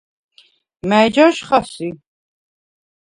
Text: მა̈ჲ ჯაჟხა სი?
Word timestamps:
მა̈ჲ 0.89 1.07
ჯაჟხა 1.13 1.59
სი? 1.71 1.87